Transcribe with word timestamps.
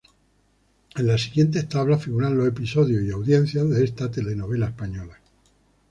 En 0.95 1.05
la 1.05 1.15
siguiente 1.19 1.61
tabla 1.61 1.99
figuran 1.99 2.35
los 2.35 2.47
episodios 2.47 3.03
y 3.03 3.11
audiencias 3.11 3.69
de 3.69 3.83
esta 3.83 4.09
telenovela 4.09 4.65
española. 4.65 5.15